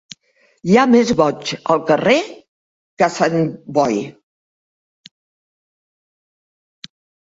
[0.69, 3.39] Hi ha més boigs al carrer que a Sant
[3.79, 4.03] Boi.